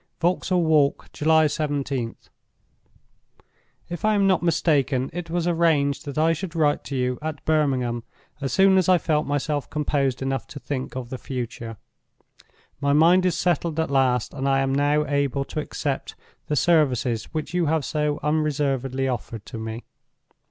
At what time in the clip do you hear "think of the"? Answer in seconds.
10.59-11.19